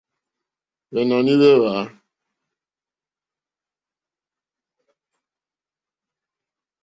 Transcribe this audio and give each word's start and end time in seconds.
Hwènɔ̀ní 0.91 1.33
hwé 1.39 1.49
hwǎ. 1.59 1.75